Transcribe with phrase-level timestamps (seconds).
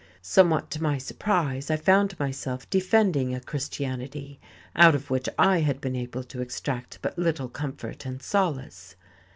[0.23, 4.39] Somewhat to my surprise I found myself defending a Christianity
[4.75, 8.95] out of which I had been able to extract but little comfort and solace.